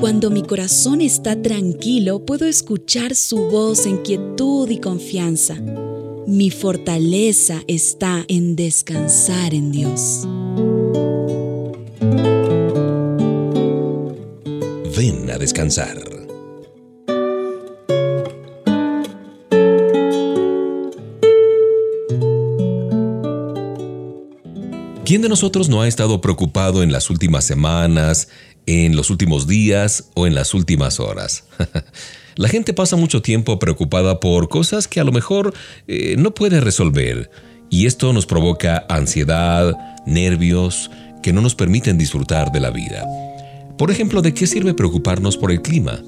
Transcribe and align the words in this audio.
Cuando 0.00 0.30
mi 0.30 0.42
corazón 0.42 1.02
está 1.02 1.40
tranquilo, 1.42 2.24
puedo 2.24 2.46
escuchar 2.46 3.14
su 3.14 3.50
voz 3.50 3.84
en 3.84 3.98
quietud 3.98 4.70
y 4.70 4.78
confianza. 4.78 5.56
Mi 6.26 6.50
fortaleza 6.50 7.60
está 7.68 8.24
en 8.26 8.56
descansar 8.56 9.52
en 9.52 9.70
Dios. 9.70 10.26
Ven 14.96 15.30
a 15.30 15.36
descansar. 15.36 15.98
¿Quién 25.10 25.22
de 25.22 25.28
nosotros 25.28 25.68
no 25.68 25.82
ha 25.82 25.88
estado 25.88 26.20
preocupado 26.20 26.84
en 26.84 26.92
las 26.92 27.10
últimas 27.10 27.44
semanas, 27.44 28.28
en 28.70 28.94
los 28.94 29.10
últimos 29.10 29.48
días 29.48 30.10
o 30.14 30.26
en 30.26 30.34
las 30.34 30.54
últimas 30.54 31.00
horas? 31.00 31.44
La 32.36 32.48
gente 32.48 32.72
pasa 32.72 32.96
mucho 32.96 33.20
tiempo 33.20 33.58
preocupada 33.58 34.20
por 34.20 34.48
cosas 34.48 34.86
que 34.86 35.00
a 35.00 35.04
lo 35.04 35.12
mejor 35.12 35.52
eh, 35.88 36.14
no 36.16 36.32
puede 36.32 36.60
resolver 36.60 37.30
y 37.68 37.86
esto 37.86 38.12
nos 38.12 38.26
provoca 38.26 38.86
ansiedad, 38.88 39.76
nervios, 40.06 40.90
que 41.22 41.32
no 41.32 41.40
nos 41.40 41.54
permiten 41.54 41.98
disfrutar 41.98 42.52
de 42.52 42.60
la 42.60 42.70
vida. 42.70 43.04
Por 43.76 43.90
ejemplo, 43.90 44.22
¿de 44.22 44.32
qué 44.32 44.46
sirve 44.46 44.74
preocuparnos 44.74 45.36
por 45.36 45.50
el 45.50 45.62
clima? 45.62 46.02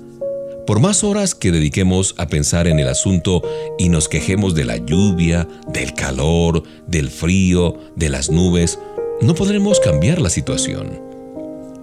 Por 0.66 0.78
más 0.78 1.02
horas 1.02 1.34
que 1.34 1.50
dediquemos 1.50 2.14
a 2.18 2.28
pensar 2.28 2.68
en 2.68 2.78
el 2.78 2.88
asunto 2.88 3.42
y 3.78 3.88
nos 3.88 4.08
quejemos 4.08 4.54
de 4.54 4.64
la 4.64 4.76
lluvia, 4.76 5.48
del 5.68 5.92
calor, 5.94 6.62
del 6.86 7.10
frío, 7.10 7.78
de 7.96 8.08
las 8.08 8.30
nubes, 8.30 8.78
no 9.20 9.34
podremos 9.34 9.80
cambiar 9.80 10.20
la 10.20 10.30
situación. 10.30 11.11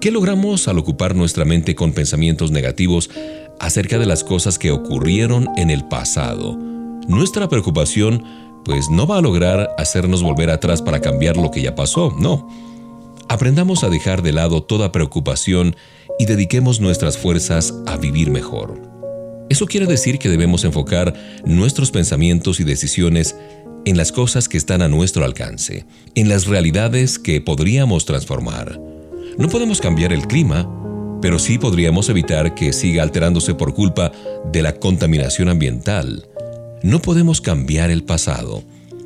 ¿Qué 0.02 0.12
logramos 0.12 0.70
al 0.70 0.78
ocupar 0.78 1.14
nuestra 1.14 1.44
mente 1.44 1.76
con 1.76 1.92
pensamientos 1.92 2.52
negativos 2.52 3.10
acerca 3.60 4.00
de 4.00 4.06
las 4.06 4.24
cosas 4.24 4.58
que 4.58 4.72
ocurrieron 4.72 5.50
en 5.58 5.70
el 5.70 5.90
pasado? 5.90 6.56
Nuestra 7.10 7.50
preocupación 7.50 8.24
pues 8.64 8.90
no 8.90 9.06
va 9.08 9.18
a 9.18 9.22
lograr 9.22 9.72
hacernos 9.78 10.24
volver 10.24 10.52
atrás 10.52 10.82
para 10.82 11.02
cambiar 11.02 11.36
lo 11.36 11.52
que 11.52 11.62
ya 11.62 11.76
pasó, 11.76 12.16
no. 12.18 12.48
Aprendamos 13.28 13.84
a 13.84 13.90
dejar 13.90 14.22
de 14.22 14.32
lado 14.32 14.64
toda 14.64 14.94
preocupación 14.94 15.76
y 16.18 16.26
dediquemos 16.26 16.80
nuestras 16.80 17.18
fuerzas 17.18 17.74
a 17.86 17.98
vivir 17.98 18.32
mejor. 18.32 18.82
Eso 19.50 19.66
quiere 19.66 19.86
decir 19.86 20.18
que 20.18 20.30
debemos 20.30 20.64
enfocar 20.64 21.14
nuestros 21.44 21.92
pensamientos 21.92 22.62
y 22.62 22.64
decisiones 22.64 23.36
en 23.84 23.98
las 23.98 24.14
cosas 24.14 24.48
que 24.48 24.58
están 24.58 24.82
a 24.82 24.88
nuestro 24.88 25.26
alcance, 25.26 25.86
en 26.16 26.30
las 26.30 26.48
realidades 26.48 27.20
que 27.20 27.42
podríamos 27.42 28.06
transformar. 28.06 28.89
No 29.40 29.48
podemos 29.48 29.80
cambiar 29.80 30.12
el 30.12 30.28
clima, 30.28 30.70
pero 31.22 31.40
sí 31.40 31.58
podríamos 31.58 32.10
evitar 32.10 32.56
que 32.56 32.74
siga 32.74 33.04
alterándose 33.04 33.56
por 33.56 33.74
culpa 33.74 34.12
de 34.52 34.62
la 34.62 34.74
contaminación 34.74 35.48
ambiental. 35.48 36.28
No 36.84 37.02
podemos 37.02 37.40
cambiar 37.40 37.90
el 37.90 38.04
pasado, 38.04 38.64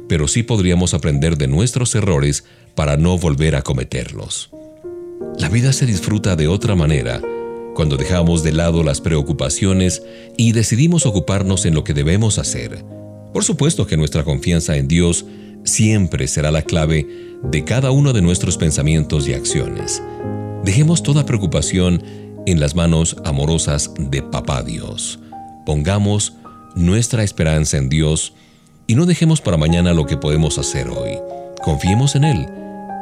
pero 0.10 0.28
sí 0.28 0.42
podríamos 0.42 0.96
aprender 0.96 1.38
de 1.38 1.48
nuestros 1.48 1.94
errores 1.94 2.46
para 2.74 2.98
no 2.98 3.20
volver 3.20 3.56
a 3.56 3.62
cometerlos. 3.62 4.50
La 5.38 5.50
vida 5.50 5.72
se 5.72 5.86
disfruta 5.86 6.36
de 6.36 6.48
otra 6.48 6.74
manera 6.74 7.22
cuando 7.76 7.96
dejamos 7.96 8.42
de 8.42 8.54
lado 8.54 8.82
las 8.82 9.02
preocupaciones 9.02 10.02
y 10.36 10.54
decidimos 10.54 11.06
ocuparnos 11.06 11.68
en 11.68 11.76
lo 11.76 11.84
que 11.84 11.94
debemos 11.94 12.40
hacer 12.40 12.84
por 13.34 13.44
supuesto 13.44 13.88
que 13.88 13.98
nuestra 13.98 14.24
confianza 14.24 14.78
en 14.78 14.88
Dios 14.88 15.26
siempre 15.64 16.28
será 16.28 16.52
la 16.52 16.62
clave 16.62 17.08
de 17.44 17.64
cada 17.64 17.92
uno 17.92 18.14
de 18.14 18.22
nuestros 18.22 18.58
pensamientos 18.58 19.28
y 19.28 19.34
acciones. 19.34 20.02
Dejemos 20.64 21.04
toda 21.04 21.26
preocupación 21.26 22.04
en 22.46 22.60
las 22.60 22.76
manos 22.76 23.18
amorosas 23.26 23.92
de 23.98 24.22
Papá 24.22 24.64
Dios. 24.64 25.20
Pongamos 25.66 26.34
nuestra 26.76 27.24
esperanza 27.24 27.78
en 27.78 27.90
Dios 27.90 28.34
y 28.88 28.96
no 28.96 29.06
dejemos 29.06 29.42
para 29.42 29.58
mañana 29.58 29.94
lo 29.94 30.06
que 30.06 30.18
podemos 30.18 30.58
hacer 30.58 30.90
hoy. 30.90 31.18
Confiemos 31.64 32.16
en 32.16 32.26
Él 32.26 32.48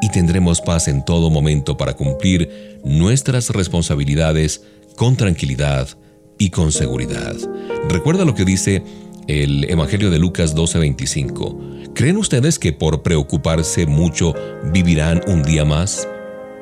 y 0.01 0.09
tendremos 0.09 0.61
paz 0.61 0.87
en 0.87 1.05
todo 1.05 1.29
momento 1.29 1.77
para 1.77 1.95
cumplir 1.95 2.79
nuestras 2.83 3.49
responsabilidades 3.49 4.63
con 4.95 5.15
tranquilidad 5.15 5.87
y 6.37 6.49
con 6.49 6.71
seguridad. 6.71 7.35
Recuerda 7.89 8.25
lo 8.25 8.35
que 8.35 8.45
dice 8.45 8.83
el 9.31 9.69
Evangelio 9.69 10.09
de 10.09 10.19
Lucas 10.19 10.55
12:25. 10.55 11.93
¿Creen 11.93 12.17
ustedes 12.17 12.59
que 12.59 12.73
por 12.73 13.01
preocuparse 13.01 13.85
mucho 13.85 14.33
vivirán 14.73 15.21
un 15.27 15.43
día 15.43 15.63
más? 15.63 16.07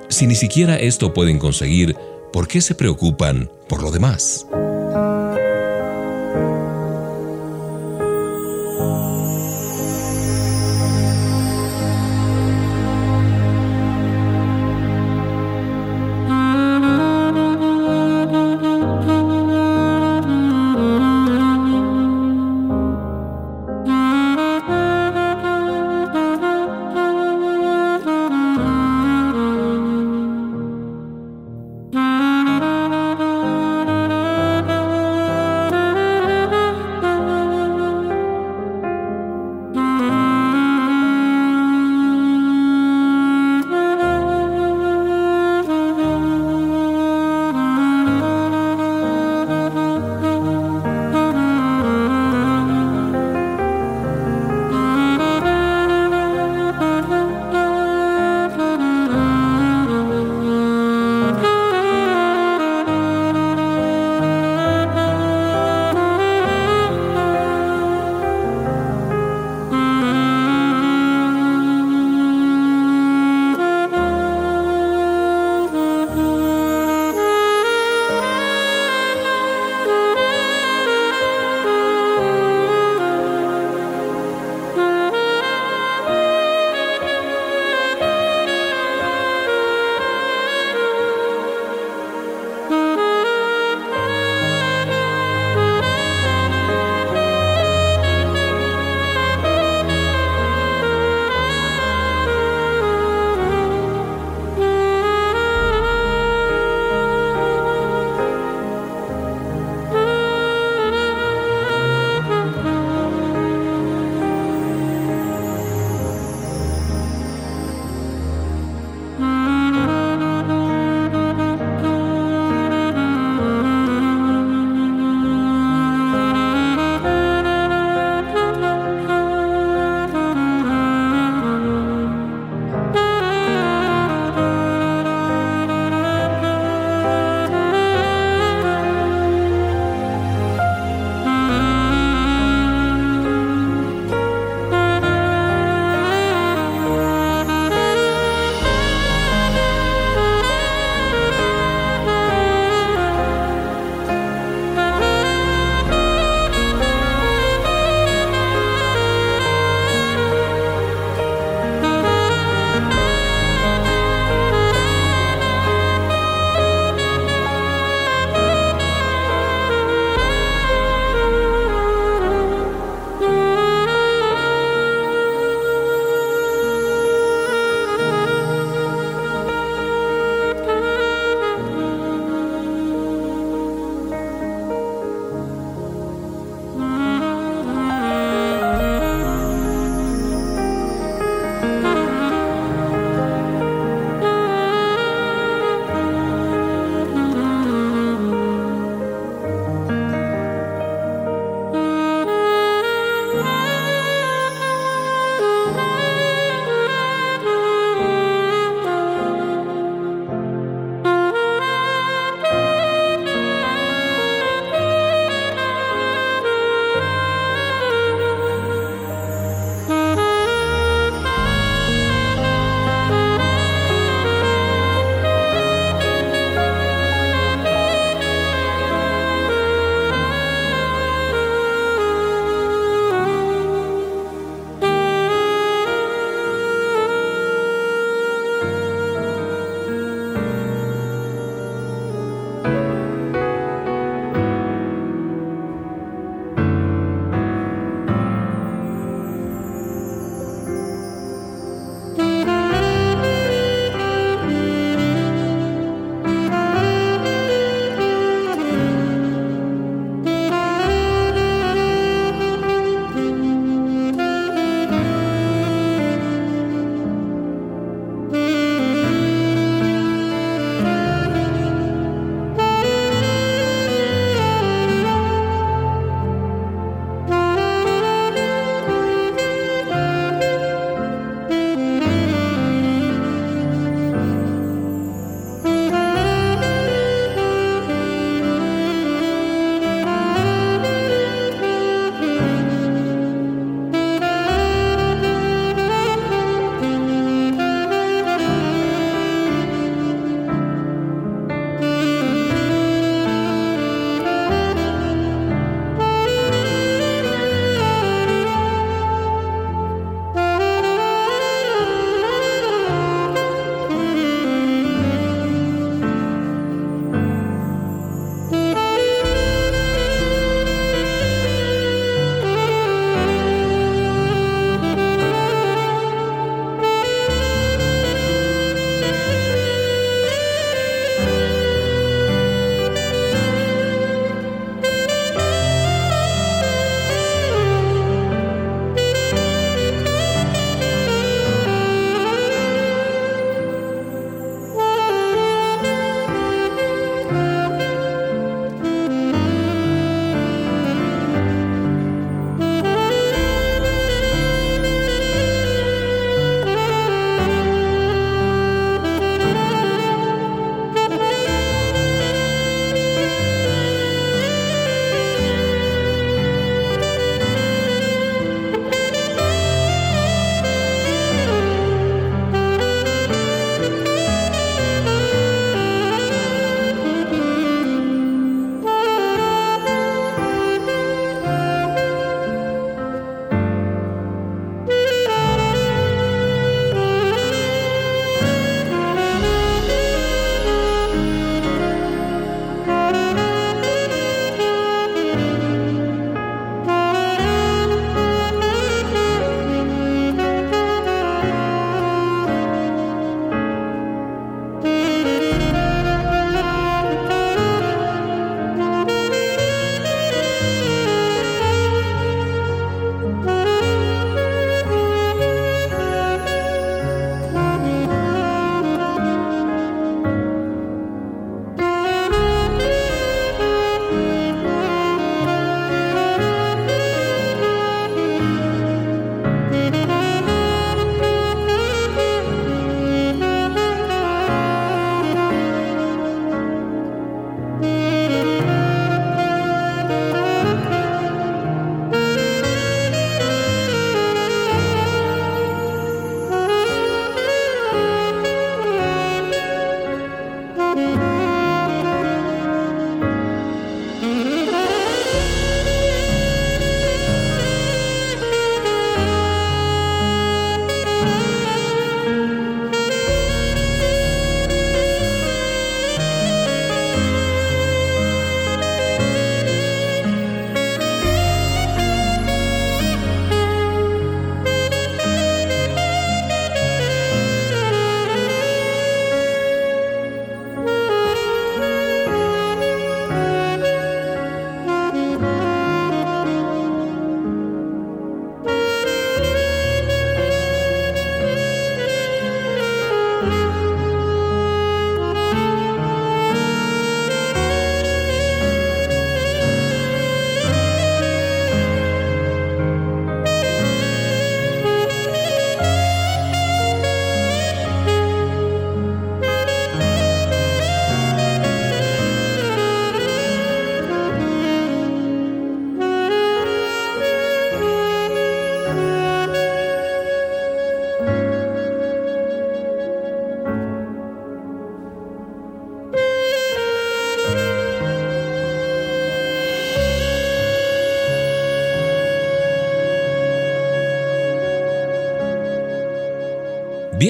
Si 0.10 0.28
ni 0.28 0.36
siquiera 0.36 0.76
esto 0.76 1.14
pueden 1.14 1.40
conseguir, 1.40 1.96
¿por 2.32 2.48
qué 2.48 2.62
se 2.62 2.76
preocupan 2.76 3.50
por 3.68 3.82
lo 3.82 3.92
demás? 3.92 4.46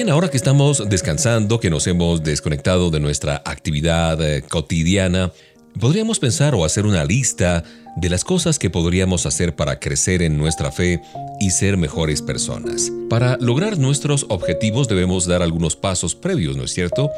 Bien, 0.00 0.08
ahora 0.08 0.30
que 0.30 0.38
estamos 0.38 0.88
descansando, 0.88 1.60
que 1.60 1.68
nos 1.68 1.86
hemos 1.86 2.24
desconectado 2.24 2.90
de 2.90 3.00
nuestra 3.00 3.42
actividad 3.44 4.18
eh, 4.22 4.40
cotidiana, 4.40 5.30
podríamos 5.78 6.18
pensar 6.18 6.54
o 6.54 6.64
hacer 6.64 6.86
una 6.86 7.04
lista 7.04 7.64
de 7.96 8.08
las 8.08 8.24
cosas 8.24 8.58
que 8.58 8.70
podríamos 8.70 9.26
hacer 9.26 9.54
para 9.54 9.78
crecer 9.78 10.22
en 10.22 10.38
nuestra 10.38 10.72
fe 10.72 11.02
y 11.38 11.50
ser 11.50 11.76
mejores 11.76 12.22
personas. 12.22 12.90
Para 13.10 13.36
lograr 13.42 13.76
nuestros 13.76 14.24
objetivos 14.30 14.88
debemos 14.88 15.26
dar 15.26 15.42
algunos 15.42 15.76
pasos 15.76 16.14
previos, 16.14 16.56
¿no 16.56 16.64
es 16.64 16.72
cierto? 16.72 17.10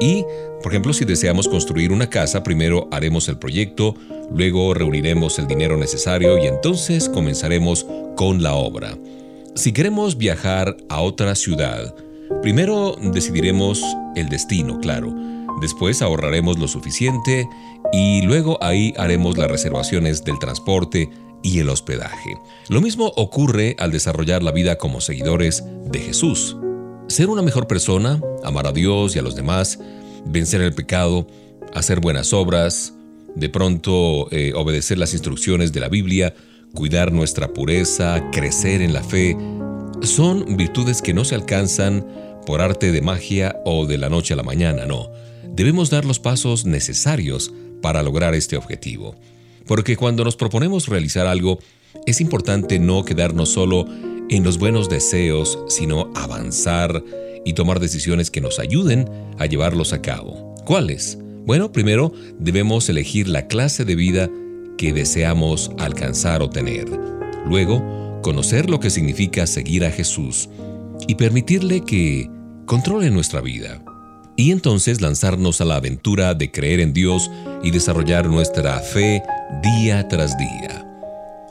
Y, 0.00 0.24
por 0.62 0.72
ejemplo, 0.72 0.94
si 0.94 1.04
deseamos 1.04 1.48
construir 1.48 1.92
una 1.92 2.08
casa, 2.08 2.42
primero 2.42 2.88
haremos 2.92 3.28
el 3.28 3.36
proyecto, 3.36 3.94
luego 4.34 4.72
reuniremos 4.72 5.38
el 5.38 5.46
dinero 5.46 5.76
necesario 5.76 6.42
y 6.42 6.46
entonces 6.46 7.10
comenzaremos 7.10 7.84
con 8.16 8.42
la 8.42 8.54
obra. 8.54 8.96
Si 9.54 9.72
queremos 9.72 10.16
viajar 10.16 10.78
a 10.88 11.02
otra 11.02 11.34
ciudad, 11.34 11.94
Primero 12.42 12.96
decidiremos 13.00 13.80
el 14.16 14.28
destino, 14.28 14.80
claro. 14.80 15.14
Después 15.60 16.02
ahorraremos 16.02 16.58
lo 16.58 16.66
suficiente 16.66 17.48
y 17.92 18.22
luego 18.22 18.58
ahí 18.60 18.92
haremos 18.96 19.38
las 19.38 19.48
reservaciones 19.48 20.24
del 20.24 20.40
transporte 20.40 21.08
y 21.44 21.60
el 21.60 21.68
hospedaje. 21.68 22.36
Lo 22.68 22.80
mismo 22.80 23.12
ocurre 23.16 23.76
al 23.78 23.92
desarrollar 23.92 24.42
la 24.42 24.50
vida 24.50 24.76
como 24.76 25.00
seguidores 25.00 25.62
de 25.84 26.00
Jesús. 26.00 26.56
Ser 27.06 27.28
una 27.28 27.42
mejor 27.42 27.68
persona, 27.68 28.20
amar 28.42 28.66
a 28.66 28.72
Dios 28.72 29.14
y 29.14 29.20
a 29.20 29.22
los 29.22 29.36
demás, 29.36 29.78
vencer 30.24 30.62
el 30.62 30.74
pecado, 30.74 31.28
hacer 31.72 32.00
buenas 32.00 32.32
obras, 32.32 32.92
de 33.36 33.48
pronto 33.50 34.26
eh, 34.32 34.52
obedecer 34.56 34.98
las 34.98 35.12
instrucciones 35.12 35.72
de 35.72 35.78
la 35.78 35.88
Biblia, 35.88 36.34
cuidar 36.74 37.12
nuestra 37.12 37.52
pureza, 37.52 38.30
crecer 38.32 38.82
en 38.82 38.92
la 38.92 39.04
fe, 39.04 39.36
son 40.02 40.56
virtudes 40.56 41.00
que 41.00 41.14
no 41.14 41.24
se 41.24 41.36
alcanzan 41.36 42.04
por 42.46 42.60
arte 42.60 42.92
de 42.92 43.02
magia 43.02 43.60
o 43.64 43.86
de 43.86 43.98
la 43.98 44.08
noche 44.08 44.34
a 44.34 44.36
la 44.36 44.42
mañana, 44.42 44.86
no. 44.86 45.10
Debemos 45.54 45.90
dar 45.90 46.04
los 46.04 46.18
pasos 46.18 46.64
necesarios 46.64 47.52
para 47.80 48.02
lograr 48.02 48.34
este 48.34 48.56
objetivo. 48.56 49.14
Porque 49.66 49.96
cuando 49.96 50.24
nos 50.24 50.36
proponemos 50.36 50.88
realizar 50.88 51.26
algo, 51.26 51.58
es 52.06 52.20
importante 52.20 52.78
no 52.78 53.04
quedarnos 53.04 53.50
solo 53.50 53.86
en 54.28 54.44
los 54.44 54.58
buenos 54.58 54.88
deseos, 54.88 55.58
sino 55.68 56.10
avanzar 56.14 57.02
y 57.44 57.52
tomar 57.52 57.80
decisiones 57.80 58.30
que 58.30 58.40
nos 58.40 58.58
ayuden 58.58 59.08
a 59.38 59.46
llevarlos 59.46 59.92
a 59.92 60.00
cabo. 60.00 60.54
¿Cuáles? 60.64 61.18
Bueno, 61.44 61.72
primero 61.72 62.12
debemos 62.38 62.88
elegir 62.88 63.28
la 63.28 63.46
clase 63.46 63.84
de 63.84 63.96
vida 63.96 64.30
que 64.78 64.92
deseamos 64.92 65.70
alcanzar 65.78 66.40
o 66.42 66.50
tener. 66.50 66.86
Luego, 67.46 68.20
conocer 68.22 68.70
lo 68.70 68.80
que 68.80 68.90
significa 68.90 69.46
seguir 69.46 69.84
a 69.84 69.90
Jesús 69.90 70.48
y 71.06 71.14
permitirle 71.14 71.82
que 71.82 72.30
controle 72.66 73.10
nuestra 73.10 73.40
vida. 73.40 73.82
Y 74.36 74.50
entonces 74.50 75.00
lanzarnos 75.00 75.60
a 75.60 75.64
la 75.64 75.76
aventura 75.76 76.34
de 76.34 76.50
creer 76.50 76.80
en 76.80 76.92
Dios 76.92 77.30
y 77.62 77.70
desarrollar 77.70 78.26
nuestra 78.26 78.78
fe 78.80 79.22
día 79.62 80.08
tras 80.08 80.36
día. 80.38 80.86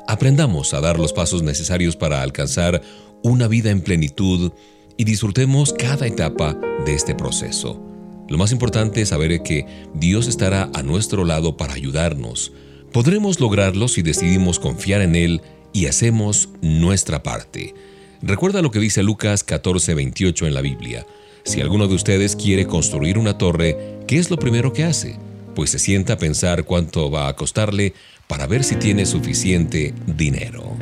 Aprendamos 0.08 0.74
a 0.74 0.82
dar 0.82 1.00
los 1.00 1.14
pasos 1.14 1.44
necesarios 1.44 1.96
para 1.96 2.22
alcanzar 2.22 2.82
una 3.24 3.48
vida 3.48 3.70
en 3.70 3.82
plenitud 3.82 4.52
y 4.98 5.04
disfrutemos 5.04 5.74
cada 5.74 6.08
etapa 6.08 6.58
de 6.86 6.96
este 6.96 7.16
proceso. 7.16 7.80
Lo 8.28 8.38
más 8.38 8.52
importante 8.52 9.02
es 9.02 9.10
saber 9.10 9.44
que 9.44 9.66
Dios 9.94 10.28
estará 10.28 10.70
a 10.74 10.84
nuestro 10.84 11.26
lado 11.26 11.58
para 11.58 11.74
ayudarnos. 11.74 12.52
Podremos 12.92 13.40
lograrlo 13.40 13.88
si 13.88 14.02
decidimos 14.02 14.60
confiar 14.60 15.02
en 15.02 15.16
Él 15.16 15.42
y 15.74 15.86
hacemos 15.86 16.50
nuestra 16.62 17.24
parte. 17.24 17.74
Recuerda 18.22 18.62
lo 18.62 18.70
que 18.70 18.80
dice 18.80 19.02
Lucas 19.04 19.44
14:28 19.46 20.46
en 20.46 20.54
la 20.54 20.62
Biblia. 20.62 21.06
Si 21.44 21.60
alguno 21.60 21.88
de 21.88 21.96
ustedes 21.96 22.36
quiere 22.36 22.68
construir 22.68 23.18
una 23.18 23.38
torre, 23.38 24.00
¿qué 24.08 24.20
es 24.20 24.30
lo 24.30 24.38
primero 24.38 24.74
que 24.74 24.84
hace? 24.84 25.18
Pues 25.56 25.72
se 25.72 25.80
sienta 25.80 26.14
a 26.14 26.18
pensar 26.18 26.64
cuánto 26.66 27.10
va 27.10 27.28
a 27.28 27.36
costarle 27.36 27.94
para 28.28 28.46
ver 28.46 28.64
si 28.64 28.76
tiene 28.76 29.06
suficiente 29.06 29.94
dinero. 30.06 30.78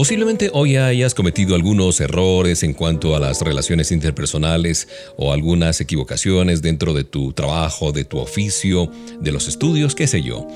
Posiblemente 0.00 0.48
hoy 0.54 0.78
hayas 0.78 1.14
cometido 1.14 1.54
algunos 1.54 2.00
errores 2.00 2.62
en 2.62 2.72
cuanto 2.72 3.14
a 3.14 3.20
las 3.20 3.42
relaciones 3.42 3.92
interpersonales 3.92 4.88
o 5.18 5.30
algunas 5.30 5.78
equivocaciones 5.82 6.62
dentro 6.62 6.94
de 6.94 7.04
tu 7.04 7.34
trabajo, 7.34 7.92
de 7.92 8.06
tu 8.06 8.16
oficio, 8.16 8.90
de 9.20 9.30
los 9.30 9.46
estudios, 9.46 9.94
qué 9.94 10.06
sé 10.06 10.22
yo. 10.22 10.48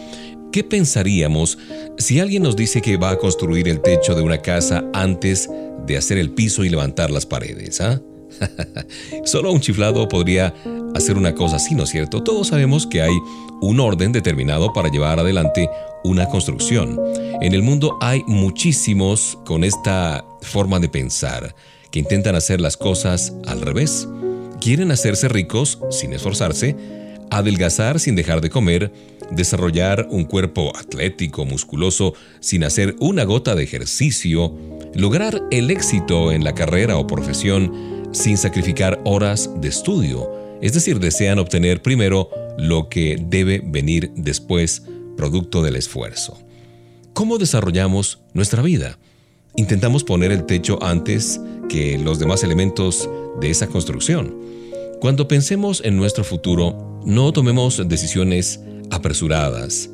¿Qué 0.51 0.65
pensaríamos 0.65 1.59
si 1.99 2.21
alguien 2.21 2.43
nos 2.43 2.57
dice 2.57 2.81
que 2.81 2.97
va 2.97 3.11
a 3.11 3.19
construir 3.19 3.69
el 3.69 3.83
techo 3.83 4.15
de 4.15 4.23
una 4.23 4.39
casa 4.39 4.83
antes 4.95 5.51
de 5.87 5.99
hacer 5.99 6.17
el 6.17 6.31
piso 6.31 6.65
y 6.65 6.71
levantar 6.71 7.11
las 7.11 7.27
paredes? 7.27 7.83
¿ah? 7.83 8.01
Solo 9.27 9.53
un 9.53 9.61
chiflado 9.61 10.09
podría 10.09 10.55
hacer 10.95 11.19
una 11.19 11.35
cosa 11.35 11.57
así, 11.57 11.75
¿no 11.75 11.83
es 11.83 11.91
cierto? 11.91 12.23
Todos 12.23 12.49
sabemos 12.49 12.87
que 12.87 13.03
hay 13.03 13.15
un 13.61 13.79
orden 13.79 14.11
determinado 14.11 14.73
para 14.73 14.89
llevar 14.89 15.21
adelante 15.21 15.69
una 16.03 16.31
construcción. 16.31 16.99
En 17.41 17.53
el 17.53 17.63
mundo 17.63 17.99
hay 18.01 18.23
muchísimos 18.27 19.39
con 19.45 19.65
esta 19.65 20.25
forma 20.41 20.79
de 20.79 20.89
pensar, 20.89 21.55
que 21.91 21.99
intentan 21.99 22.35
hacer 22.35 22.61
las 22.61 22.77
cosas 22.77 23.35
al 23.47 23.61
revés. 23.61 24.09
Quieren 24.61 24.91
hacerse 24.91 25.29
ricos 25.29 25.79
sin 25.91 26.13
esforzarse, 26.13 26.77
adelgazar 27.31 28.01
sin 28.01 28.15
dejar 28.15 28.41
de 28.41 28.51
comer, 28.51 28.93
desarrollar 29.31 30.07
un 30.11 30.25
cuerpo 30.25 30.77
atlético, 30.77 31.45
musculoso, 31.45 32.15
sin 32.41 32.65
hacer 32.65 32.97
una 33.01 33.25
gota 33.25 33.55
de 33.55 33.65
ejercicio, 33.65 34.55
lograr 34.95 35.43
el 35.51 35.71
éxito 35.71 36.33
en 36.33 36.45
la 36.45 36.55
carrera 36.55 36.97
o 36.97 37.07
profesión, 37.07 38.09
sin 38.13 38.37
sacrificar 38.37 39.01
horas 39.05 39.51
de 39.61 39.69
estudio, 39.69 40.31
es 40.63 40.73
decir, 40.73 41.01
desean 41.01 41.39
obtener 41.39 41.83
primero 41.83 42.31
lo 42.57 42.89
que 42.89 43.19
debe 43.21 43.61
venir 43.65 44.13
después, 44.15 44.83
producto 45.17 45.63
del 45.63 45.77
esfuerzo. 45.77 46.44
¿Cómo 47.15 47.39
desarrollamos 47.39 48.21
nuestra 48.35 48.61
vida? 48.63 48.99
Intentamos 49.57 50.05
poner 50.05 50.33
el 50.33 50.45
techo 50.45 50.83
antes 50.83 51.41
que 51.69 51.97
los 51.97 52.19
demás 52.19 52.43
elementos 52.43 53.09
de 53.41 53.51
esa 53.51 53.69
construcción. 53.69 54.37
Cuando 55.01 55.29
pensemos 55.29 55.81
en 55.85 55.97
nuestro 55.97 56.25
futuro, 56.25 57.01
no 57.07 57.33
tomemos 57.33 57.83
decisiones 57.89 58.61
apresuradas. 58.91 59.91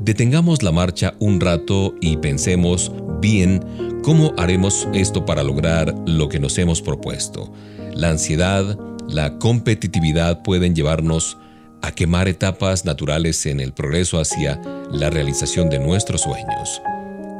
Detengamos 0.00 0.62
la 0.62 0.72
marcha 0.72 1.14
un 1.20 1.40
rato 1.40 1.94
y 2.00 2.16
pensemos 2.16 2.92
bien 3.20 3.62
¿Cómo 4.04 4.34
haremos 4.36 4.86
esto 4.92 5.24
para 5.24 5.42
lograr 5.42 5.94
lo 6.04 6.28
que 6.28 6.38
nos 6.38 6.58
hemos 6.58 6.82
propuesto? 6.82 7.50
La 7.94 8.10
ansiedad, 8.10 8.78
la 9.08 9.38
competitividad 9.38 10.42
pueden 10.42 10.74
llevarnos 10.74 11.38
a 11.84 11.92
quemar 11.92 12.28
etapas 12.28 12.84
naturales 12.84 13.44
en 13.46 13.60
el 13.60 13.72
progreso 13.72 14.18
hacia 14.18 14.60
la 14.90 15.10
realización 15.10 15.70
de 15.70 15.78
nuestros 15.78 16.22
sueños. 16.22 16.80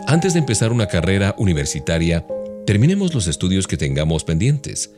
Antes 0.06 0.34
de 0.34 0.40
empezar 0.40 0.72
una 0.72 0.86
carrera 0.86 1.34
universitaria, 1.38 2.26
terminemos 2.66 3.14
los 3.14 3.26
estudios 3.26 3.66
que 3.66 3.76
tengamos 3.76 4.24
pendientes. 4.24 4.90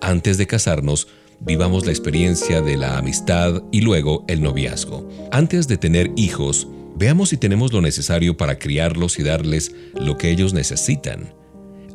Antes 0.00 0.36
de 0.38 0.46
casarnos, 0.46 1.08
vivamos 1.40 1.86
la 1.86 1.92
experiencia 1.92 2.60
de 2.60 2.76
la 2.76 2.98
amistad 2.98 3.62
y 3.72 3.80
luego 3.80 4.24
el 4.28 4.42
noviazgo. 4.42 5.08
Antes 5.30 5.68
de 5.68 5.78
tener 5.78 6.10
hijos, 6.16 6.68
Veamos 6.94 7.30
si 7.30 7.36
tenemos 7.36 7.72
lo 7.72 7.80
necesario 7.80 8.36
para 8.36 8.58
criarlos 8.58 9.18
y 9.18 9.22
darles 9.22 9.74
lo 9.94 10.18
que 10.18 10.30
ellos 10.30 10.52
necesitan. 10.52 11.34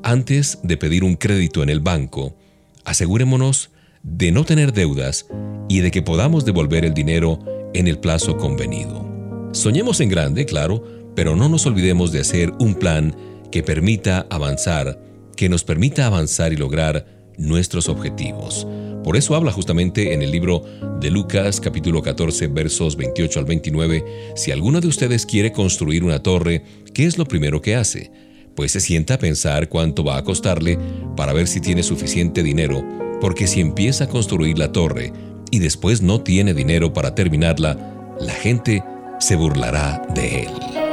Antes 0.04 0.60
de 0.64 0.78
pedir 0.78 1.04
un 1.04 1.16
crédito 1.16 1.64
en 1.64 1.70
el 1.70 1.80
banco, 1.80 2.36
asegurémonos 2.84 3.70
de 4.10 4.32
no 4.32 4.46
tener 4.46 4.74
deudas 4.74 5.28
y 5.70 5.80
de 5.82 5.92
que 5.92 6.02
podamos 6.02 6.46
devolver 6.46 6.86
el 6.86 6.94
dinero 6.94 7.40
en 7.74 7.88
el 7.88 8.00
plazo 8.00 8.38
convenido. 8.38 9.06
Soñemos 9.52 10.00
en 10.00 10.10
grande, 10.10 10.46
claro, 10.46 10.84
pero 11.16 11.36
no 11.36 11.50
nos 11.50 11.66
olvidemos 11.66 12.12
de 12.12 12.22
hacer 12.22 12.54
un 12.60 12.76
plan 12.76 13.16
que 13.52 13.64
permita 13.64 14.26
avanzar, 14.30 15.02
que 15.36 15.50
nos 15.50 15.64
permita 15.64 16.06
avanzar 16.06 16.54
y 16.54 16.58
lograr 16.58 17.06
nuestros 17.38 17.90
objetivos. 17.90 18.68
Por 19.04 19.16
eso 19.16 19.36
habla 19.36 19.52
justamente 19.52 20.14
en 20.14 20.22
el 20.22 20.32
libro 20.32 20.64
de 21.00 21.10
Lucas 21.12 21.62
capítulo 21.62 22.02
14 22.02 22.48
versos 22.48 22.98
28 22.98 23.40
al 23.40 23.46
29, 23.46 24.06
si 24.36 24.52
alguno 24.52 24.82
de 24.82 24.88
ustedes 24.88 25.26
quiere 25.26 25.52
construir 25.52 26.04
una 26.04 26.22
torre, 26.22 26.64
¿qué 26.94 27.06
es 27.06 27.18
lo 27.18 27.26
primero 27.26 27.62
que 27.62 27.76
hace? 27.76 28.12
Pues 28.56 28.72
se 28.72 28.80
sienta 28.80 29.14
a 29.14 29.20
pensar 29.20 29.70
cuánto 29.70 30.04
va 30.04 30.18
a 30.18 30.24
costarle 30.24 30.78
para 31.16 31.32
ver 31.32 31.48
si 31.48 31.62
tiene 31.62 31.84
suficiente 31.84 32.44
dinero, 32.44 32.84
porque 33.22 33.48
si 33.48 33.62
empieza 33.62 34.06
a 34.06 34.10
construir 34.10 34.58
la 34.58 34.72
torre 34.72 35.14
y 35.52 35.60
después 35.60 36.02
no 36.02 36.22
tiene 36.22 36.54
dinero 36.54 36.94
para 36.94 37.16
terminarla, 37.16 37.78
la 38.20 38.34
gente 38.34 38.84
se 39.20 39.36
burlará 39.36 40.02
de 40.14 40.44
él. 40.44 40.87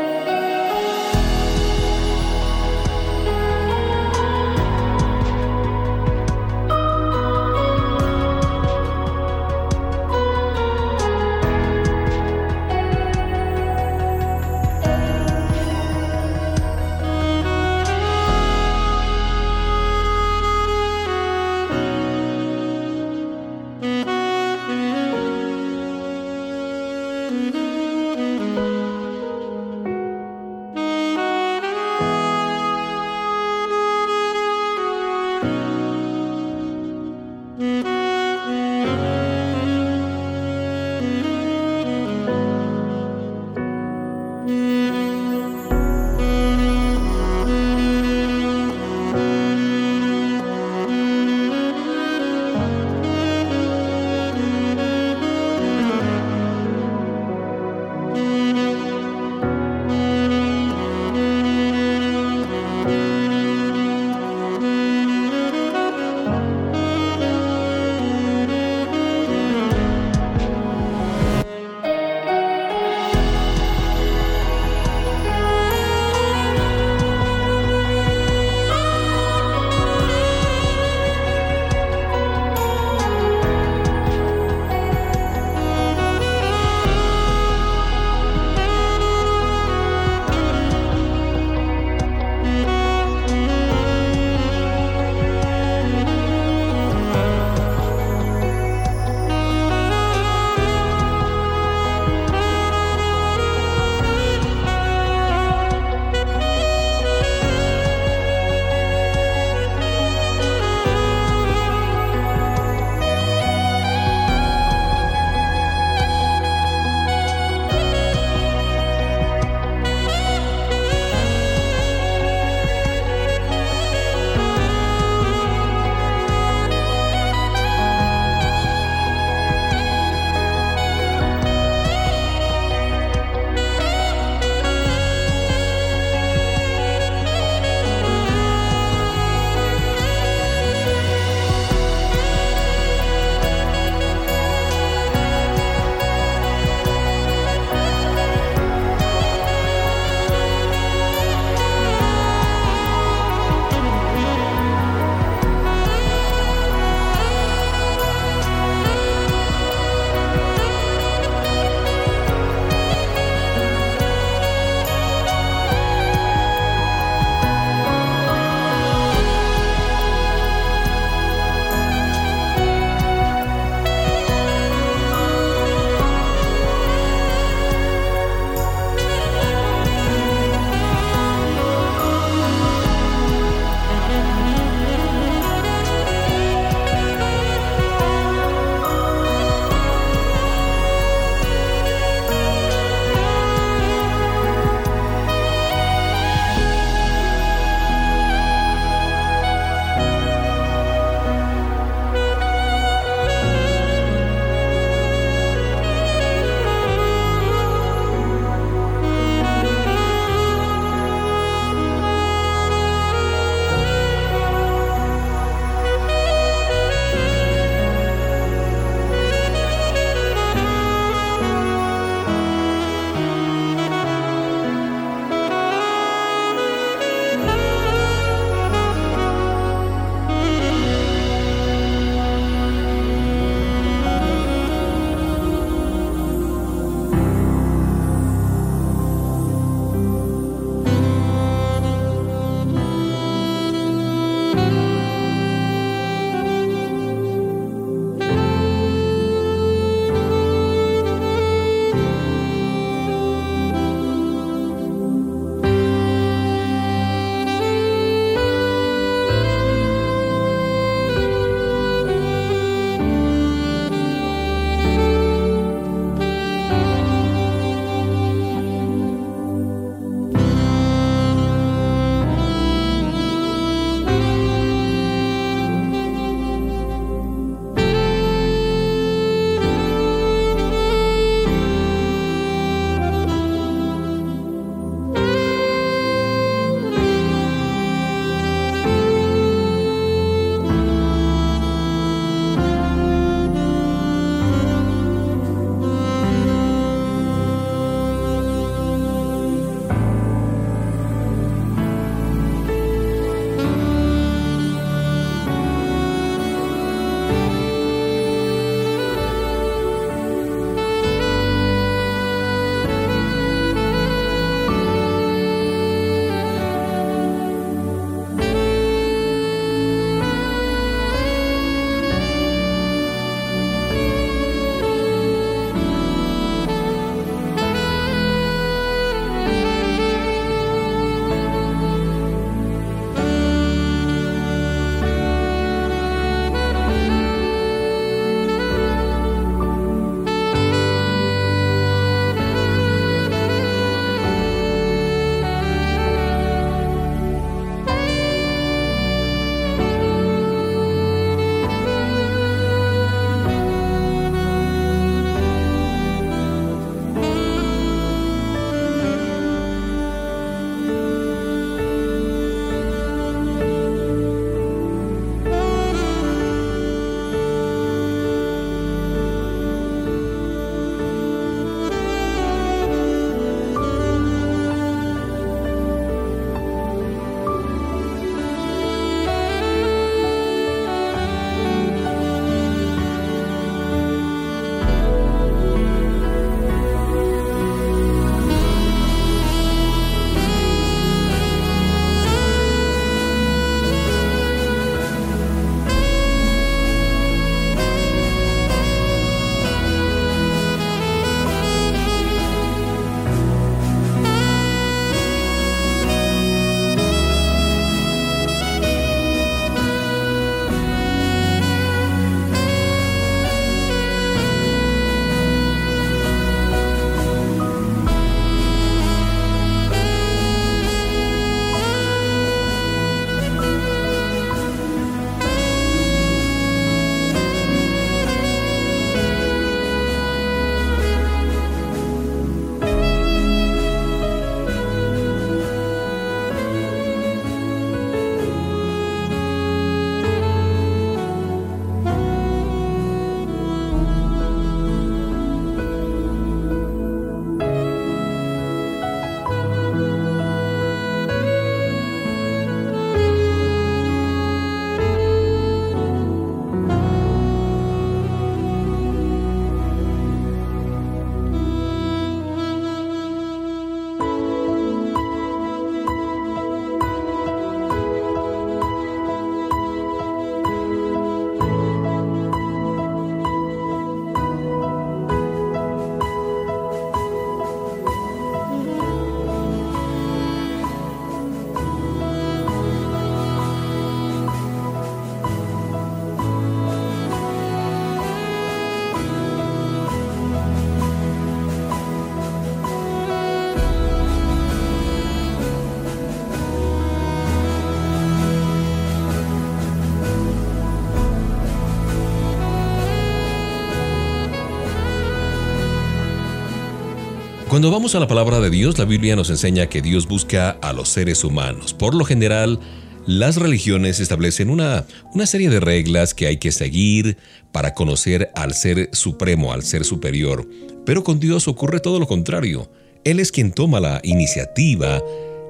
Cuando 507.75 507.91
vamos 507.91 508.15
a 508.15 508.21
la 508.21 508.29
palabra 508.29 508.61
de 508.61 508.71
Dios, 508.71 508.99
la 508.99 509.05
Biblia 509.05 509.35
nos 509.35 509.51
enseña 509.51 509.89
que 509.89 510.01
Dios 510.01 510.29
busca 510.29 510.71
a 510.81 510.93
los 510.93 511.09
seres 511.09 511.43
humanos. 511.43 511.93
Por 511.93 512.15
lo 512.15 512.25
general, 512.25 512.79
las 513.27 513.57
religiones 513.57 514.21
establecen 514.21 514.71
una, 514.71 515.07
una 515.33 515.45
serie 515.45 515.69
de 515.69 515.81
reglas 515.81 516.35
que 516.35 516.47
hay 516.47 516.59
que 516.59 516.71
seguir 516.71 517.37
para 517.73 517.93
conocer 517.93 518.53
al 518.55 518.75
ser 518.75 519.11
supremo, 519.13 519.73
al 519.73 519.83
ser 519.83 520.05
superior. 520.05 520.69
Pero 521.05 521.25
con 521.25 521.41
Dios 521.41 521.67
ocurre 521.67 521.99
todo 521.99 522.21
lo 522.21 522.29
contrario. 522.29 522.89
Él 523.25 523.41
es 523.41 523.51
quien 523.51 523.73
toma 523.73 523.99
la 523.99 524.21
iniciativa 524.23 525.21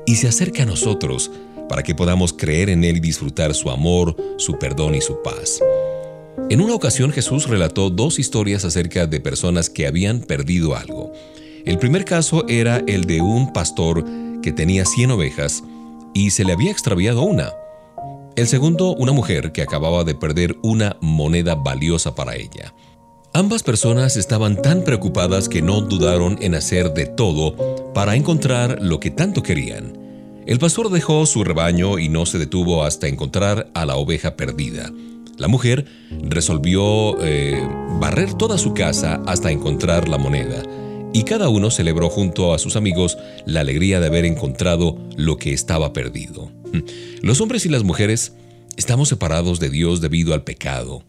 y 0.04 0.16
se 0.16 0.28
acerca 0.28 0.64
a 0.64 0.66
nosotros 0.66 1.30
para 1.70 1.82
que 1.82 1.94
podamos 1.94 2.34
creer 2.34 2.68
en 2.68 2.84
Él 2.84 2.98
y 2.98 3.00
disfrutar 3.00 3.54
su 3.54 3.70
amor, 3.70 4.14
su 4.36 4.58
perdón 4.58 4.94
y 4.94 5.00
su 5.00 5.22
paz. 5.22 5.58
En 6.50 6.60
una 6.60 6.74
ocasión 6.74 7.12
Jesús 7.12 7.48
relató 7.48 7.88
dos 7.88 8.18
historias 8.18 8.66
acerca 8.66 9.06
de 9.06 9.20
personas 9.20 9.70
que 9.70 9.86
habían 9.86 10.20
perdido 10.20 10.76
algo. 10.76 11.10
El 11.64 11.79
primer 11.79 12.05
caso 12.05 12.46
era 12.46 12.83
el 12.87 13.07
de 13.07 13.22
un 13.22 13.50
pastor 13.50 14.05
que 14.42 14.53
tenía 14.53 14.85
100 14.85 15.12
ovejas 15.12 15.64
y 16.12 16.31
se 16.31 16.44
le 16.44 16.53
había 16.53 16.70
extraviado 16.70 17.22
una. 17.22 17.53
El 18.37 18.46
segundo, 18.48 18.94
una 18.94 19.12
mujer 19.12 19.50
que 19.50 19.62
acababa 19.62 20.05
de 20.05 20.14
perder 20.14 20.59
una 20.62 20.98
moneda 21.00 21.55
valiosa 21.55 22.14
para 22.14 22.37
ella. 22.37 22.74
Ambas 23.33 23.62
personas 23.62 24.18
estaban 24.18 24.61
tan 24.61 24.85
preocupadas 24.85 25.48
que 25.48 25.62
no 25.62 25.81
dudaron 25.81 26.37
en 26.42 26.55
hacer 26.55 26.92
de 26.92 27.07
todo 27.07 27.92
para 27.94 28.14
encontrar 28.14 28.83
lo 28.83 29.00
que 29.00 29.11
tanto 29.11 29.42
querían. 29.42 29.98
El 30.46 30.59
pastor 30.59 30.90
dejó 30.90 31.24
su 31.24 31.44
rebaño 31.44 31.98
y 31.98 32.11
no 32.11 32.27
se 32.27 32.38
detuvo 32.38 32.85
hasta 32.85 33.09
encontrar 33.09 33.70
a 33.72 33.87
la 33.87 33.96
oveja 33.96 34.37
perdida. 34.37 34.92
La 35.38 35.48
mujer 35.48 35.87
resolvió 36.29 37.16
eh, 37.22 37.66
barrer 37.98 38.35
toda 38.35 38.58
su 38.58 38.75
casa 38.75 39.23
hasta 39.27 39.50
encontrar 39.50 40.10
la 40.10 40.19
moneda 40.19 40.62
y 41.15 41.23
cada 41.23 41.48
uno 41.48 41.71
celebró 41.71 42.10
junto 42.10 42.52
a 42.52 42.58
sus 42.58 42.75
amigos 42.75 43.17
la 43.46 43.60
alegría 43.60 44.00
de 44.00 44.08
haber 44.08 44.25
encontrado 44.25 44.98
lo 45.17 45.37
que 45.38 45.54
estaba 45.54 45.92
perdido. 45.92 46.50
Los 47.23 47.40
hombres 47.40 47.65
y 47.65 47.69
las 47.69 47.85
mujeres 47.85 48.33
estamos 48.77 49.08
separados 49.08 49.60
de 49.60 49.71
Dios 49.71 50.00
debido 50.00 50.35
al 50.35 50.42
pecado, 50.42 51.04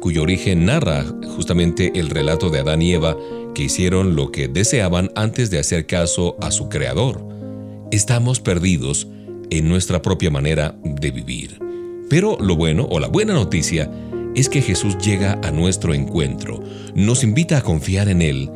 cuyo 0.00 0.22
origen 0.22 0.66
narra 0.66 1.04
justamente 1.36 1.92
el 1.94 2.10
relato 2.10 2.50
de 2.50 2.58
Adán 2.58 2.82
y 2.82 2.92
Eva 2.92 3.16
que 3.54 3.62
hicieron 3.62 4.16
lo 4.16 4.32
que 4.32 4.48
deseaban 4.48 5.12
antes 5.14 5.48
de 5.50 5.60
hacer 5.60 5.86
caso 5.86 6.36
a 6.40 6.50
su 6.50 6.68
Creador. 6.68 7.24
Estamos 7.92 8.40
perdidos 8.40 9.06
en 9.50 9.68
nuestra 9.68 10.02
propia 10.02 10.30
manera 10.30 10.76
de 10.82 11.12
vivir. 11.12 11.58
Pero 12.08 12.36
lo 12.40 12.56
bueno 12.56 12.88
o 12.90 12.98
la 12.98 13.06
buena 13.06 13.34
noticia 13.34 13.88
es 14.34 14.48
que 14.48 14.60
Jesús 14.60 14.98
llega 14.98 15.38
a 15.44 15.52
nuestro 15.52 15.94
encuentro, 15.94 16.60
nos 16.94 17.22
invita 17.22 17.58
a 17.58 17.62
confiar 17.62 18.08
en 18.08 18.22
Él, 18.22 18.50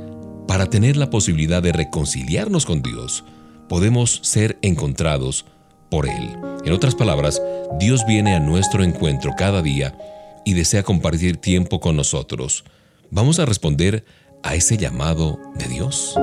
para 0.46 0.66
tener 0.66 0.96
la 0.96 1.10
posibilidad 1.10 1.62
de 1.62 1.72
reconciliarnos 1.72 2.66
con 2.66 2.82
Dios, 2.82 3.24
podemos 3.68 4.20
ser 4.22 4.58
encontrados 4.62 5.46
por 5.90 6.06
Él. 6.06 6.36
En 6.64 6.72
otras 6.72 6.94
palabras, 6.94 7.42
Dios 7.78 8.04
viene 8.06 8.34
a 8.34 8.40
nuestro 8.40 8.84
encuentro 8.84 9.32
cada 9.36 9.62
día 9.62 9.96
y 10.44 10.54
desea 10.54 10.82
compartir 10.82 11.38
tiempo 11.38 11.80
con 11.80 11.96
nosotros. 11.96 12.64
Vamos 13.10 13.38
a 13.38 13.46
responder 13.46 14.04
a 14.42 14.54
ese 14.54 14.76
llamado 14.76 15.38
de 15.56 15.68
Dios. 15.68 16.14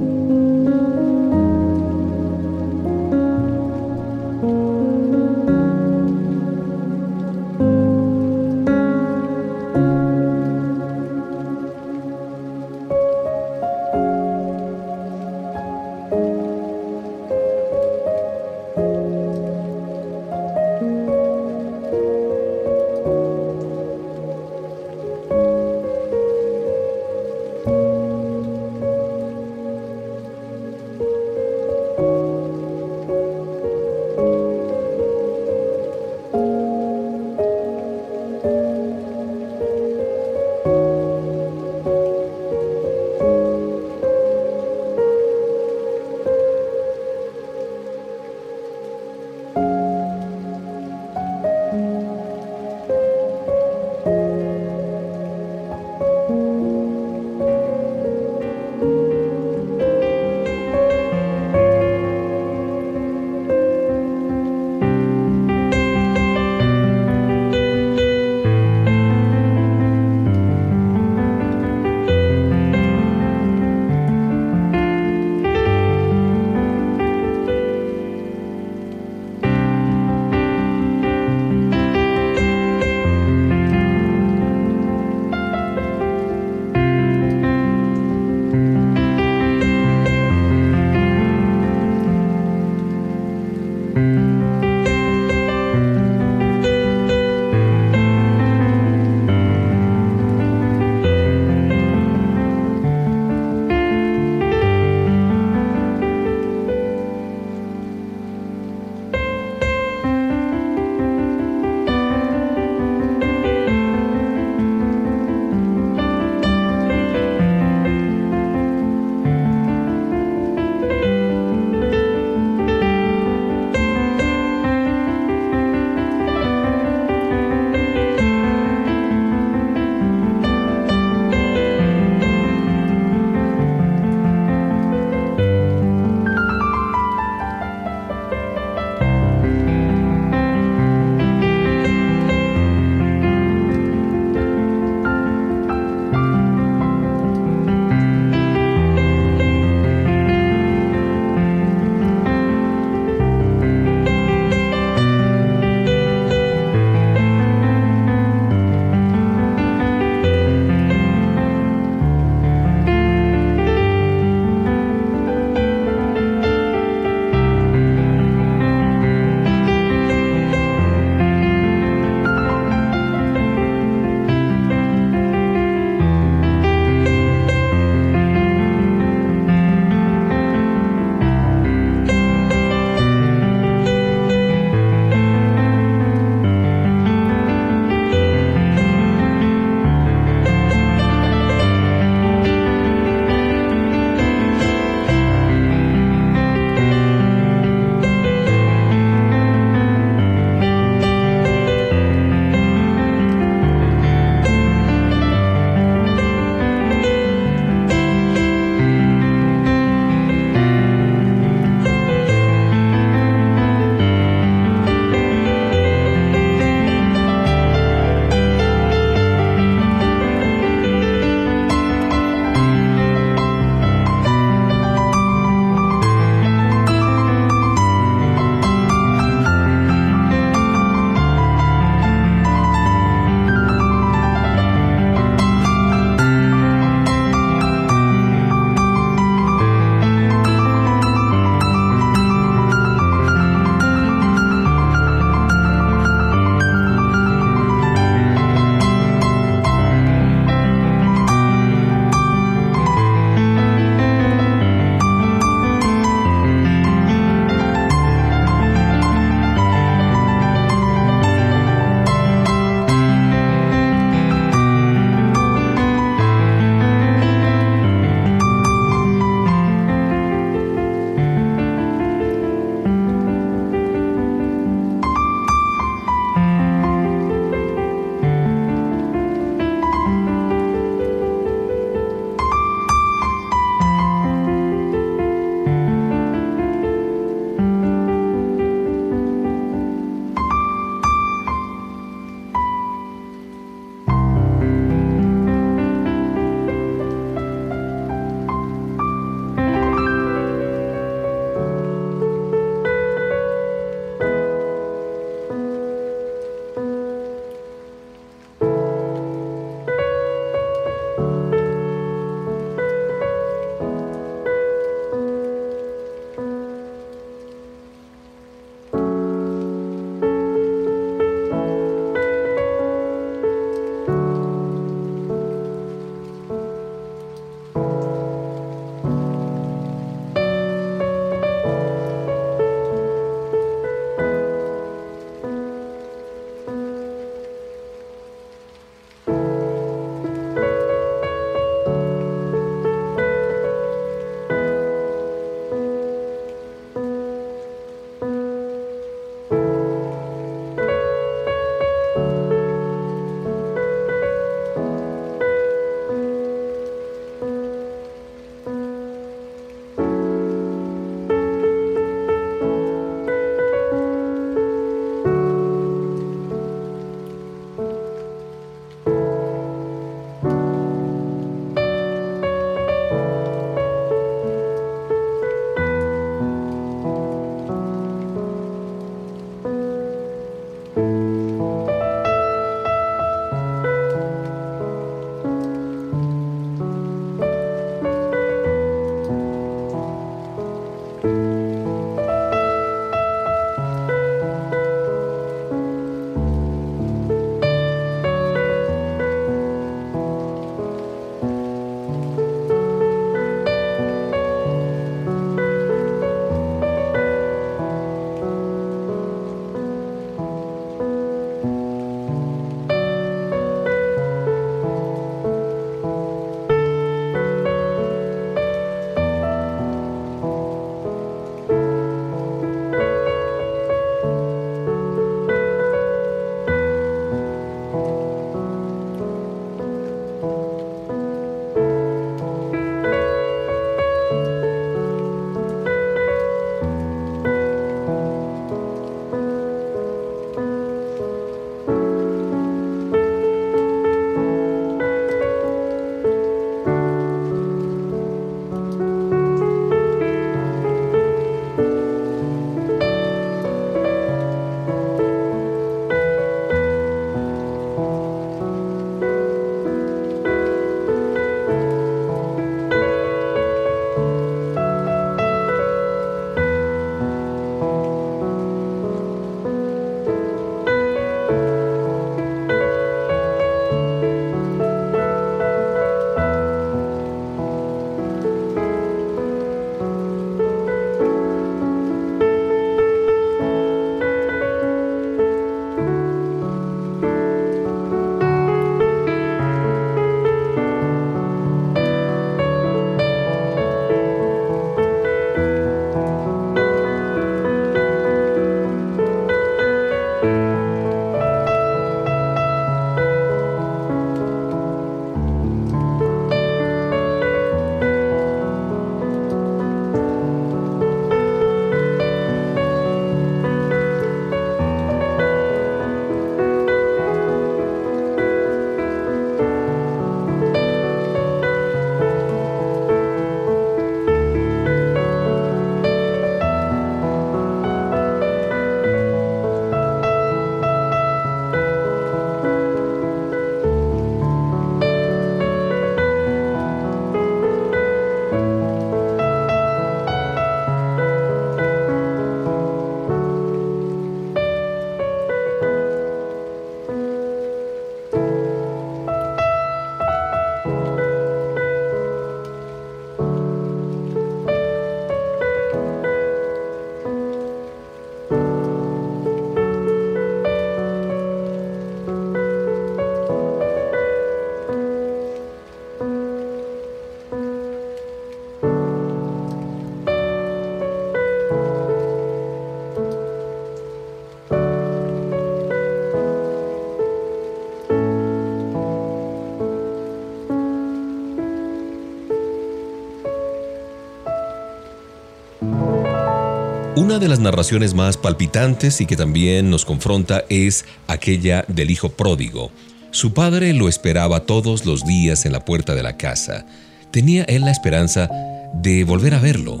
Una 587.22 587.38
de 587.38 587.46
las 587.46 587.60
narraciones 587.60 588.14
más 588.14 588.36
palpitantes 588.36 589.20
y 589.20 589.26
que 589.26 589.36
también 589.36 589.90
nos 589.90 590.04
confronta 590.04 590.64
es 590.68 591.04
aquella 591.28 591.84
del 591.86 592.10
hijo 592.10 592.30
pródigo. 592.30 592.90
Su 593.30 593.54
padre 593.54 593.92
lo 593.92 594.08
esperaba 594.08 594.66
todos 594.66 595.06
los 595.06 595.24
días 595.24 595.64
en 595.64 595.70
la 595.70 595.84
puerta 595.84 596.16
de 596.16 596.24
la 596.24 596.36
casa. 596.36 596.84
Tenía 597.30 597.62
él 597.68 597.82
la 597.82 597.92
esperanza 597.92 598.50
de 598.94 599.22
volver 599.22 599.54
a 599.54 599.60
verlo. 599.60 600.00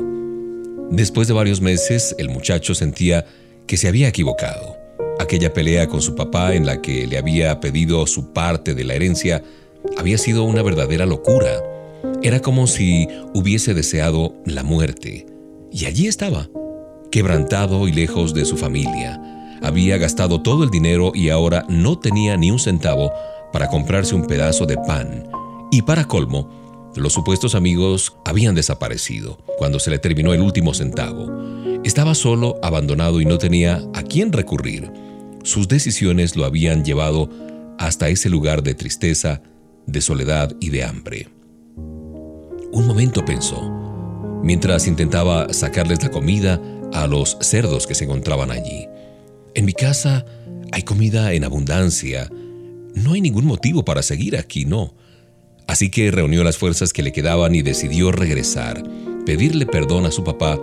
Después 0.90 1.28
de 1.28 1.34
varios 1.34 1.60
meses, 1.60 2.16
el 2.18 2.28
muchacho 2.28 2.74
sentía 2.74 3.24
que 3.68 3.76
se 3.76 3.86
había 3.86 4.08
equivocado. 4.08 4.76
Aquella 5.20 5.52
pelea 5.52 5.86
con 5.86 6.02
su 6.02 6.16
papá 6.16 6.56
en 6.56 6.66
la 6.66 6.82
que 6.82 7.06
le 7.06 7.18
había 7.18 7.60
pedido 7.60 8.04
su 8.08 8.32
parte 8.32 8.74
de 8.74 8.82
la 8.82 8.94
herencia 8.94 9.44
había 9.96 10.18
sido 10.18 10.42
una 10.42 10.62
verdadera 10.62 11.06
locura. 11.06 11.52
Era 12.20 12.40
como 12.40 12.66
si 12.66 13.06
hubiese 13.32 13.74
deseado 13.74 14.34
la 14.44 14.64
muerte. 14.64 15.26
Y 15.70 15.86
allí 15.86 16.08
estaba, 16.08 16.50
quebrantado 17.12 17.86
y 17.86 17.92
lejos 17.92 18.34
de 18.34 18.44
su 18.44 18.56
familia. 18.56 19.20
Había 19.62 19.98
gastado 19.98 20.40
todo 20.40 20.64
el 20.64 20.70
dinero 20.70 21.12
y 21.14 21.28
ahora 21.28 21.64
no 21.68 21.98
tenía 21.98 22.36
ni 22.36 22.50
un 22.50 22.58
centavo 22.58 23.12
para 23.52 23.68
comprarse 23.68 24.16
un 24.16 24.26
pedazo 24.26 24.66
de 24.66 24.78
pan. 24.78 25.28
Y 25.70 25.82
para 25.82 26.06
colmo, 26.06 26.90
los 26.96 27.12
supuestos 27.12 27.54
amigos 27.54 28.16
habían 28.24 28.54
desaparecido 28.54 29.38
cuando 29.58 29.78
se 29.78 29.90
le 29.90 29.98
terminó 29.98 30.32
el 30.32 30.40
último 30.40 30.74
centavo. 30.74 31.30
Estaba 31.84 32.14
solo, 32.14 32.58
abandonado 32.62 33.20
y 33.20 33.26
no 33.26 33.38
tenía 33.38 33.82
a 33.94 34.02
quién 34.02 34.32
recurrir. 34.32 34.90
Sus 35.44 35.68
decisiones 35.68 36.34
lo 36.34 36.44
habían 36.44 36.82
llevado 36.82 37.28
hasta 37.78 38.08
ese 38.08 38.30
lugar 38.30 38.62
de 38.62 38.74
tristeza, 38.74 39.42
de 39.86 40.00
soledad 40.00 40.56
y 40.60 40.70
de 40.70 40.84
hambre. 40.84 41.28
Un 42.72 42.86
momento 42.86 43.24
pensó, 43.24 43.60
mientras 44.42 44.86
intentaba 44.86 45.52
sacarles 45.52 46.02
la 46.02 46.10
comida 46.10 46.60
a 46.92 47.06
los 47.06 47.36
cerdos 47.40 47.86
que 47.86 47.94
se 47.94 48.04
encontraban 48.04 48.50
allí. 48.50 48.86
En 49.54 49.64
mi 49.64 49.72
casa 49.72 50.24
hay 50.70 50.82
comida 50.82 51.32
en 51.32 51.44
abundancia. 51.44 52.30
No 52.94 53.12
hay 53.12 53.20
ningún 53.20 53.44
motivo 53.44 53.84
para 53.84 54.02
seguir 54.02 54.36
aquí, 54.36 54.64
no. 54.64 54.94
Así 55.66 55.90
que 55.90 56.10
reunió 56.10 56.44
las 56.44 56.58
fuerzas 56.58 56.92
que 56.92 57.02
le 57.02 57.12
quedaban 57.12 57.54
y 57.54 57.62
decidió 57.62 58.12
regresar, 58.12 58.82
pedirle 59.24 59.66
perdón 59.66 60.06
a 60.06 60.10
su 60.10 60.24
papá 60.24 60.60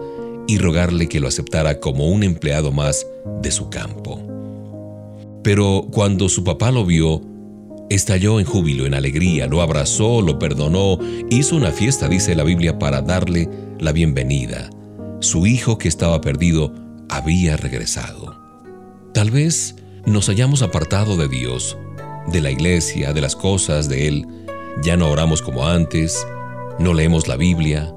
y 0.48 0.58
rogarle 0.58 1.08
que 1.08 1.20
lo 1.20 1.28
aceptara 1.28 1.80
como 1.80 2.08
un 2.08 2.24
empleado 2.24 2.72
más 2.72 3.06
de 3.42 3.52
su 3.52 3.70
campo. 3.70 4.26
Pero 5.44 5.88
cuando 5.92 6.28
su 6.28 6.44
papá 6.44 6.72
lo 6.72 6.86
vio, 6.86 7.22
estalló 7.90 8.40
en 8.40 8.46
júbilo, 8.46 8.86
en 8.86 8.94
alegría, 8.94 9.48
lo 9.48 9.62
abrazó, 9.62 10.22
lo 10.22 10.38
perdonó, 10.38 11.00
hizo 11.30 11.56
una 11.56 11.72
fiesta, 11.72 12.08
dice 12.08 12.36
la 12.36 12.44
Biblia, 12.44 12.78
para 12.78 13.02
darle 13.02 13.50
la 13.80 13.92
bienvenida 13.92 14.70
su 15.20 15.46
hijo 15.46 15.78
que 15.78 15.88
estaba 15.88 16.22
perdido 16.22 16.74
había 17.10 17.58
regresado. 17.58 18.38
Tal 19.14 19.32
vez 19.32 19.76
nos 20.06 20.30
hayamos 20.30 20.62
apartado 20.62 21.18
de 21.18 21.28
Dios, 21.28 21.78
de 22.32 22.42
la 22.42 22.52
iglesia, 22.52 23.14
de 23.14 23.22
las 23.22 23.36
cosas 23.36 23.90
de 23.90 24.08
Él. 24.08 24.28
Ya 24.84 24.96
no 24.96 25.10
oramos 25.10 25.42
como 25.42 25.68
antes, 25.68 26.26
no 26.80 26.94
leemos 26.94 27.28
la 27.28 27.36
Biblia. 27.36 27.94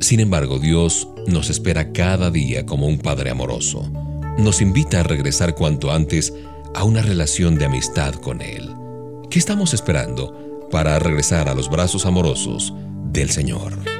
Sin 0.00 0.20
embargo, 0.20 0.58
Dios 0.58 1.08
nos 1.26 1.50
espera 1.50 1.92
cada 1.92 2.30
día 2.30 2.66
como 2.66 2.86
un 2.86 2.98
Padre 2.98 3.30
amoroso. 3.30 3.90
Nos 4.38 4.60
invita 4.60 5.00
a 5.00 5.04
regresar 5.04 5.54
cuanto 5.54 5.92
antes 5.92 6.32
a 6.74 6.84
una 6.84 7.02
relación 7.02 7.56
de 7.56 7.66
amistad 7.66 8.14
con 8.14 8.42
Él. 8.42 8.70
¿Qué 9.30 9.38
estamos 9.38 9.74
esperando 9.74 10.68
para 10.70 10.98
regresar 10.98 11.48
a 11.48 11.54
los 11.54 11.70
brazos 11.70 12.06
amorosos 12.06 12.74
del 13.12 13.30
Señor? 13.30 13.99